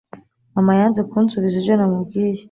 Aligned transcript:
mama 0.55 0.73
yanze 0.79 0.99
kunsubiza 1.09 1.55
ibyo 1.59 1.73
namubwiye 1.75 2.39